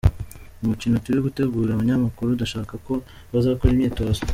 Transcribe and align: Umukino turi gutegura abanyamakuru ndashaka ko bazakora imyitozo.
Umukino 0.63 0.95
turi 1.03 1.19
gutegura 1.27 1.69
abanyamakuru 1.73 2.29
ndashaka 2.37 2.73
ko 2.85 2.93
bazakora 3.33 3.71
imyitozo. 3.73 4.21